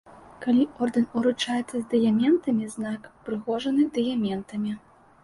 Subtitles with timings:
[0.43, 4.73] Калі ордэн уручаецца з дыяментамі, знак упрыгожаны дыяментамі.